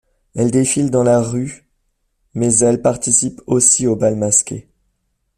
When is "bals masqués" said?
3.95-4.67